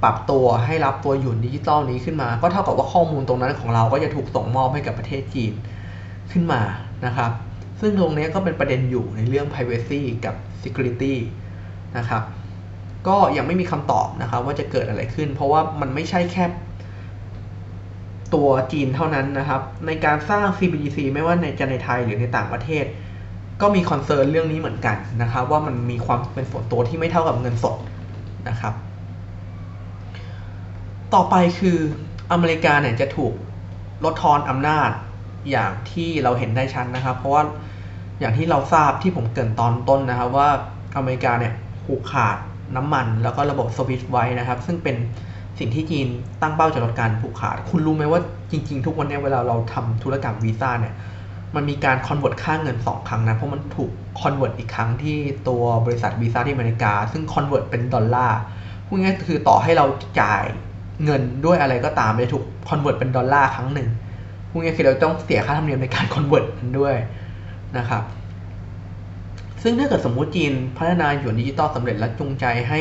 [0.02, 5.52] ปรับตัวให้รับตัวหยวนดิจิตอลนี้ขึ้นมา ก็เท่ากับว่าข้อมูลตรงนั้นของเราก็จะถูกส่งมอบให้กับประเทศจีน
[6.32, 6.62] ขึ้นมา
[7.06, 7.30] นะครับ
[7.80, 11.14] ซึ่งตรงนี้ก็เป็นประเด็นอยู่ในเรื่อง privacy กับ security
[11.98, 12.22] นะครับ
[13.08, 16.44] ก็ยังไม่มีคำตอบนะครับว่าจะเกิดอะไรขึ้น เพราะว่ามันไม่ใช่แค่
[18.34, 22.84] ตัวจีนเท่านั้นนะครับ ในการสร้าง CBDC ไม่ว่าในจะในไทยหรือในต่างประเทศ
[23.62, 27.76] ก็มีคอนเซิร์นเรื่องนี้เหมือนกันนะครับ ว่ามันมีความเป็นส่วนตัวที่ไม่เท่ากับเงินสด
[28.48, 28.74] นะครับ
[31.14, 31.78] ต่อไปคือ
[32.32, 33.32] อเมริกาเนี่ยจะถูก
[34.04, 34.90] ลดทอนอำนาจ
[35.50, 37.42] อย่างที่เราเห็นได้ชัดนนะครับ เพราะว่า
[38.20, 40.48] อย่างที่เราทราบที่ผมเกริ่นตอนต้นนะครับ ว่า
[40.96, 41.52] อเมริกาเนี่ย
[41.86, 42.36] ผูกขาด
[42.76, 44.96] น้ำมัน แล้วก็ระบบ SWIFT ไว้นะครับ ซึ่งเป็น
[45.58, 46.08] สิ่งที่จีน
[46.42, 48.20] ตั้งเป้าจะลดการผูกขาด คุณรู้ไหมว่า
[48.50, 50.94] จริง ๆ ทุกวันนี้เวลาเราทำธุรกรรมวีซ่าเนี่ย
[51.54, 58.38] มันมีการ convert ค่าเงิน 2 ครั้งนะ เพราะมันถูก convert อีกครั้งที่ตัวบริษัทวีซ่าที่อเมริกา ซึ่ง convert เป็นดอลลาร์
[58.86, 59.86] พูดง่ายๆคือต่อให้เรา
[60.20, 60.44] จ่าย
[61.04, 63.88] เงินด้วยอะไรก็ตามจะถูก convert เป็นดอลลาร์ครั้งหนึ่ง
[64.50, 66.96] พูดง่ายๆคือเราต้องเสียค่าธรรมเนียมในการ convert นั้นด้วย
[67.78, 68.02] นะครับ
[69.62, 72.80] ซึ่งถ้าเกิดสมมุติจีนพัฒนาหยวนดิจิตอลสำเร็จและจูงใจให้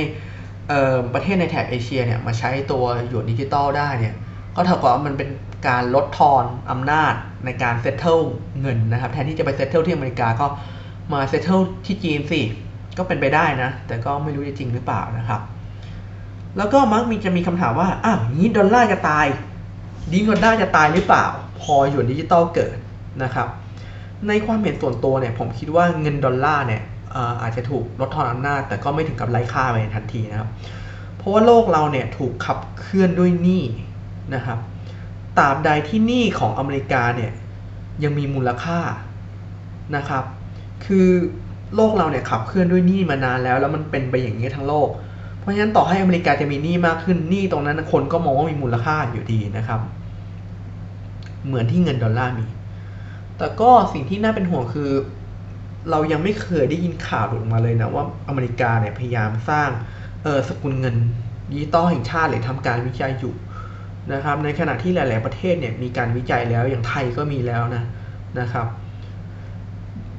[1.14, 4.16] ประเทศในแถบเอเชียเนี่ยมาใช้ตัวหยวนดิจิตอลได้เนี่ย
[4.60, 5.30] ก็เท่ากับว่ามันเป็น
[5.68, 7.14] การลดทอนอำนาจ
[7.46, 8.20] ในการ settle
[8.62, 10.46] เงินนะครับแทนที่จะไป settle ที่อเมริกาก็
[11.14, 12.42] มา settle ที่จีนสิ
[12.98, 15.42] ก็เป็นไปได้นะ แต่ก็ไม่รู้จะจริงหรือเปล่านะครับ
[16.58, 19.26] แล้วก็มักมีจะมีคำถามว่าอ้าวนี้ดอลลาร์จะตาย
[20.12, 21.26] ดีดอลลาร์จะตายหรือเปล่า
[21.62, 22.78] พอหยวนดิจิตอลเกิด
[23.24, 23.48] นะครับ
[24.28, 26.82] ในความเห็นส่วนตัวเนี่ยผมคิดว่าเงินดอลลาร์เนี่ย
[27.42, 30.50] อาจจะถูกลดทอนอำนาจแต่ก็ไม่ถึงกับไร้ค่าไปทันทีนะครับ
[31.18, 33.64] เพราะว่าโลกเราเนี่ยถูกขับเคลื่อนด้วยหนี้
[34.36, 34.60] นะครับ
[35.38, 37.32] ตราบใดที่หนี้ของอเมริกาเนี่ย
[38.04, 38.80] ยังมีมูลค่า
[39.96, 40.24] นะครับ
[40.86, 41.08] คือ
[41.76, 44.90] โลกเราเนี่ยขับเคลื่อนด้วยหนี้มานานแล้ว แล้วมันเป็นไปอย่างนี้ทั้งโลก
[45.40, 49.82] เพราะฉะนั้นต่อให้อเมริกาจะมีหนี้มากขึ้นหนี้ตรงนั้นคนก็มองว่ามีมูลค่าอยู่ดีนะครับ
[51.46, 52.48] เหมือนที่เงินดอลลาร์มี
[53.38, 54.90] แต่ก็สิ่งที่น่าเป็นห่วงคือ
[55.90, 59.70] เรายังไม่เคยได้ยินข่าวออกมาเลยนะว่าอเมริกาเนี่ยพยายามสร้าง
[60.24, 60.96] เออสกุลเงิน
[61.52, 63.34] ดิจิตอลแห่งชาติหรือทำการวิจัยอยู่
[64.14, 67.84] นะครับในขณะที่หลาย ๆ ประเทศเนี่ยมีการวิจัยแล้วอย่างไทยก็มีแล้วนะ
[68.40, 68.68] นะครับ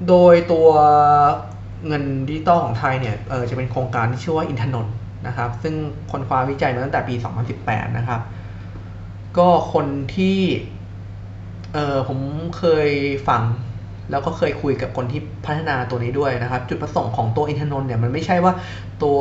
[0.08, 0.68] โดยตัว
[1.86, 4.94] เงินดิจิตอลของไทยเนี่ยเออจะเป็นโครงการที่ชื่อว่าอินทนนท์
[5.26, 5.74] นะครับ ซึ่ง
[6.10, 7.14] ค้นคว้าวิจัยมาตั้งแต่ปี
[7.56, 8.20] 2018 นะครับ
[9.38, 10.38] ก็คนที่
[11.74, 12.18] เออผม
[12.58, 12.90] เคย
[13.28, 13.42] ฟัง
[14.10, 18.52] แล้วก็เคยคุยกับคนที่พัฒนาตัวนี้ด้วยนะครับ จุดประสงค์ของตัวอินทนนท์เนี่ยมันไม่ใช่ว่า
[19.02, 19.16] ตัว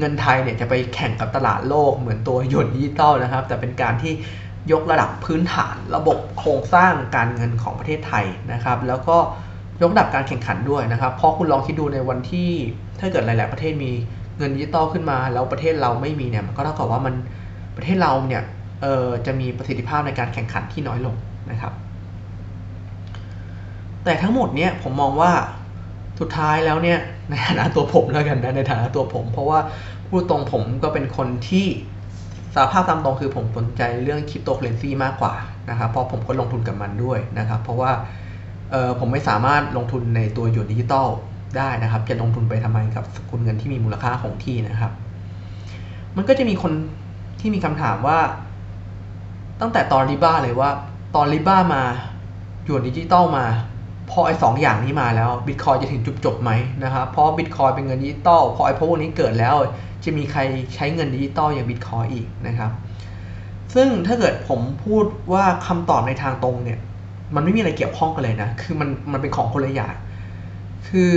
[0.00, 4.12] เงินไทยเนี่ยจะไปแข่งกับตลาดโลกเหมือนตัวหยวนดิจิตอลนะครับ แต่เป็นการที่
[4.72, 9.16] ยกระดับพื้นฐานระบบโครงสร้างการเงินของประเทศไทยนะครับ แล้วก็
[9.82, 12.50] ยกระดับการแข่งขันด้วยนะครับเพราะคุณลองคิดดูในวันที่
[13.00, 13.90] ถ้าเกิดหลาย ๆ ประเทศมี
[14.38, 17.14] เงินดิจิตอลขึ้นมา แล้วประเทศเราไม่มีเนี่ยมันก็เท่ากับว่ามัน
[17.76, 18.42] ประเทศเราเนี่ย
[18.82, 21.14] เออจะมีประสิทธิภาพในการแข่งขันที่น้อยลง
[21.50, 21.72] นะครับ
[24.04, 25.32] แต่ทั้งหมดเนี่ยผมมองว่า
[26.20, 26.98] สุดท้ายแล้วเนี่ย
[27.30, 29.58] ในฐานะตัวผมแล้วกันนะในฐานะตัวผม เพราะว่า
[30.08, 31.66] พูดตรงผมก็เป็นคนที่
[32.54, 35.34] สาภาพตามตรงคือผมสนใจเรื่องคริปโตเคเรนซีมากกว่า
[35.70, 37.90] นะครับเพราะผมก็ลงทุนกับมันด้วยนะครับเพราะว่า
[39.00, 41.08] ผมไม่สามารถลงทุนในตัวหยวนดิจิตอล
[41.56, 44.92] ได้นะครับ จะลงทุนไปทำไมกับสกุลเงินที่มีมูลค่าคงที่นะครับ
[46.16, 46.72] มันก็จะมีคน
[47.40, 48.18] ที่มีคำถามว่า
[49.60, 50.70] ตั้งแต่ตอน Libra เลยว่า
[51.14, 51.82] ตอน Libra มา
[52.64, 53.46] หยวนดิจิตอลมา
[54.10, 56.50] พอไอ้สองอย่างนี้มาแล้วบิตคอยจะถึงจุดจบไหม
[56.84, 59.54] นะครับเพราะบิตคอยเป็นเงินดิจิตอลพอไอ้พวกนี้เกิดแล้ว
[60.04, 60.40] จะมีใคร
[60.74, 62.70] ใช้เงินดิจิตอลอย่างบิตคอยอีกนะครับ
[63.74, 66.78] ซึ่งถ้าเกิดผมพูดว่าคำตอบในทางตรงเนี่ย
[67.34, 69.94] มันไม่มีอะไรเกี่ยวข้องกันเลยนะ คือมันมันเป็นของคนละอย่าง
[70.88, 71.10] คือ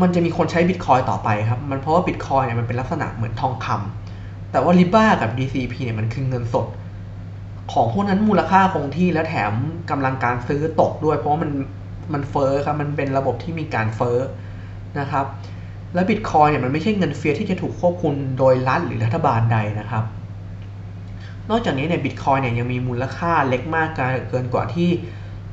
[0.00, 6.66] มันจะมีคนใช้บิตคอยต่อไปครับ มันเพราะว่าบิตคอยเนี่ยมันเป็นลักษณะเหมือนทองคำแต่ว่าริบ้ากับ DCP เนี่ยมันคือเงินสด
[7.72, 9.52] ของพวกนั้นมูลค่าคงที่และแถม
[9.90, 11.50] กำลังการซื้อตกด้วย เพราะว่ามัน
[12.12, 14.18] มันเฟ้อครับ มันเป็นระบบที่มีการเฟ้อ
[15.00, 15.26] นะครับ
[15.94, 20.04] และบิตคอยเนี่ยมันไม่ใช่เงิน fiat ที่จะถูกควบคุมโดยรัฐหรือรัฐบาลใดนะครับ
[21.50, 23.88] นอกจากนี้เนี่ยบิตคอยเนี่ยยังมีมูลค่าเล็กมาก
[24.30, 24.88] เกินกว่าที่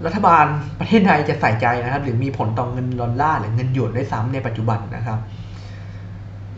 [0.06, 0.46] รัฐบาล
[0.80, 5.20] ประเทศใดจะใส่ใจนะครับ หรือมีผลต่อเงินดอลลาร์หรือเงินหยวนด้วยซ้ำในปัจจุบันนะครับ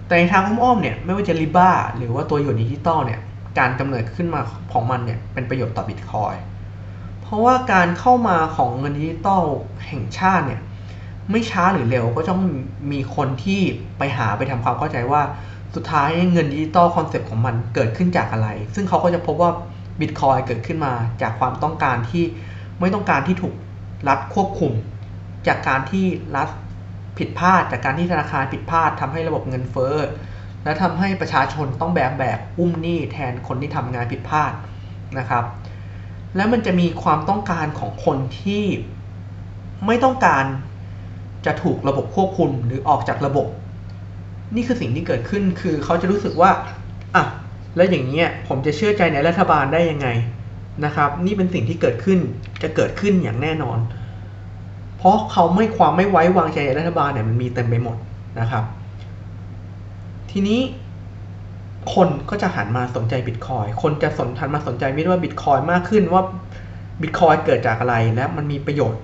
[0.07, 3.19] แต่ในทางอ้อมๆเนี่ยไม่ว่าจะ Libra หรือว่าตัวหยวนดิจิตอลเนี่ย
[3.59, 4.41] การกำเนิดขึ้นมา
[4.73, 6.33] ของมันเนี่ยเป็นประโยชน์ต่อบิตคอย
[7.25, 9.43] เพราะว่าการเข้ามาของเงินดิจิตอล
[9.87, 10.61] แห่งชาติเนี่ย
[11.31, 12.41] ไม่ช้าหรือเร็วก็ต้อง
[12.91, 13.61] มีคนที่
[13.97, 15.21] ไปหาไปทำความเข้าใจว่า
[15.75, 19.51] สุดท้ายเงินดิจิตอล concept ของมันเกิดขึ้นจากอะไร ซึ่งเขาก็จะพบว่า
[19.99, 22.23] บิตคอยเกิดขึ้นมาจากความต้องการที่
[22.79, 23.55] ไม่ต้องการที่ถูก
[24.07, 24.73] รัฐควบคุม
[25.47, 26.49] จากการที่รัฐ
[27.17, 29.95] ผิดพลาด จากการที่ธนาคารผิดพลาดทำให้ระบบเงินเฟ้อ
[30.63, 34.51] และทำให้ประชาชนต้องแบกแบกอุ้มหนี้แทนคนที่ทำงานผิดพลาด
[35.17, 35.43] นะครับ
[36.35, 38.63] แล้วมันจะมีความต้องการของคนที่
[39.85, 40.45] ไม่ต้องการ
[41.45, 43.47] จะถูกระบบควบคุมหรือออกจากระบบ
[44.55, 46.51] นี่คือสิ่งที่เกิดขึ้นคือเขาจะรู้สึกว่า
[47.15, 47.23] อะ
[47.75, 50.07] แล้วอย่างนี้ผมจะเชื่อใจในรัฐบาลได้ยังไง
[50.85, 52.19] นะครับ นี่เป็นสิ่งที่เกิดขึ้น
[52.63, 53.77] จะเกิดขึ้นอย่างแน่นอน
[54.97, 57.97] เพราะเขาไม่ความไม่ไว้วางใจในรัฐบาลเนี่ยมันมีเต็มไปหมด
[58.39, 58.63] นะครับ
[60.31, 60.59] ทีนี้
[61.93, 66.23] คนก็จะหันมาสนใจบิตคอยคนจะสนหันมาสนใจไม่ว่าบิตคอยมากขึ้นว่า
[67.01, 69.01] บิตคอยเกิดจากอะไรและมันมีประโยชน์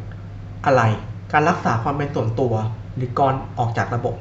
[0.65, 0.81] อะไร
[1.31, 2.53] การรักษาความเป็นส่วนตัว
[2.95, 4.15] หรือก่อนออกจากระบบ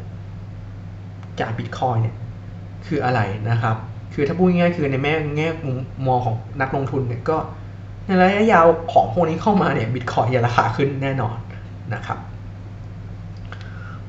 [1.40, 2.16] จากบิตคอยเนี่ย
[2.86, 3.20] คืออะไร
[3.50, 3.76] นะครับ
[4.14, 7.36] คือถ้าพูดง่ายๆคือในแง่แง่มุมมองของนักลงทุนเนี่ยก็
[8.06, 11.36] ในระยะยาวของพวกนี้เข้ามาเนี่ยบิตคอยจะราคาขึ้นแน่นอน
[11.94, 12.18] นะครับ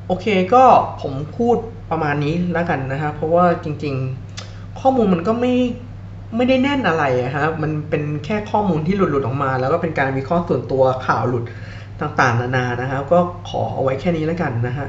[0.07, 0.63] โอเคก็
[1.01, 1.57] ผมพูด
[1.91, 4.30] ประมาณนี้แล้วกันนะครับเพราะว่าจริง ๆ
[4.79, 5.53] ข้อมูลมันก็ไม่
[6.35, 7.03] ไม่ได้แน่นอะไร
[7.35, 11.43] ครับมันเป็นแค่ข้อมูลที่หลุดๆออกมา แล้วก็เป็นการวิเคราะห์ส่วนตัวข่าวหลุด
[12.01, 14.87] ต่างๆ นานานะครับ ก็ขอเอาไว้แค่นี้แล้วกันนะฮะ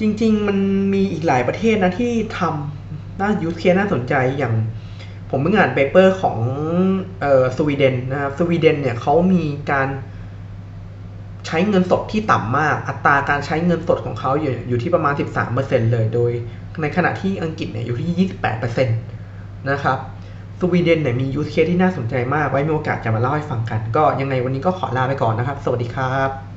[0.00, 0.58] จริง ๆ มัน
[0.94, 4.54] มีอีกหลายประเทศนะที่ทำน่า use case น่าสนใจอย่าง
[5.30, 6.36] ผมเพิ่งอ่าน paper ของ
[7.20, 9.88] เอ่อสวีเดนนะครับสวีเดนเนี่ยเขามีการ
[11.46, 15.14] ใช้เงินสดที่ต่ำมาก อัตราการใช้เงินสดของเขาอยู่อยู่ที่ประมาณ
[15.52, 16.32] 13%เลย โดย
[16.82, 18.28] ในขณะที่อังกฤษเนี่ยอยู่ที่
[18.72, 18.86] 28%
[19.70, 19.98] นะครับ
[20.60, 26.47] สวีเดนเนี่ยมียูสเคสที่น่าสนใจมาก ไว้มีโอกาสจะมาเล่าให้ฟังกัน ก็ยังไงวันนี้ก็ขอลาไปก่อนนะครับ สวัสดีครับ